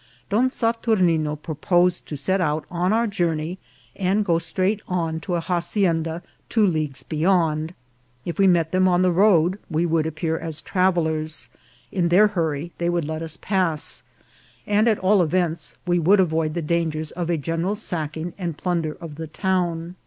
Don 0.31 0.49
Saturnine 0.49 1.37
proposed 1.43 2.07
to 2.07 2.17
set 2.17 2.41
out 2.41 2.65
on 2.71 2.91
our 2.91 3.05
journey, 3.05 3.59
and 3.95 4.25
go 4.25 4.39
straight 4.39 4.81
on 4.87 5.19
to 5.19 5.35
a 5.35 5.39
hacienda 5.41 6.23
two 6.49 6.65
leagues 6.65 7.03
beyond; 7.03 7.75
if 8.25 8.39
we 8.39 8.47
met 8.47 8.71
them 8.71 8.87
on 8.87 9.03
the 9.03 9.11
road 9.11 9.59
we 9.69 9.85
would 9.85 10.07
appear 10.07 10.39
as 10.39 10.59
travellers; 10.59 11.49
in 11.91 12.09
their 12.09 12.29
hurry 12.29 12.71
they 12.79 12.89
would 12.89 13.05
let 13.05 13.21
us 13.21 13.37
pass; 13.37 14.01
CONFUSION 14.65 14.77
AND 14.79 14.85
TERROR. 14.87 14.95
71 14.95 14.95
and, 14.95 14.97
at 14.97 15.05
all 15.05 15.21
events, 15.21 15.77
we 15.85 15.99
would 15.99 16.19
avoid 16.19 16.55
the 16.55 16.63
dangers 16.63 17.11
of 17.11 17.29
a 17.29 17.37
general 17.37 17.75
sacking 17.75 18.33
and 18.39 18.57
plunder 18.57 18.93
of 18.99 19.17
the 19.17 19.27
town. 19.27 19.93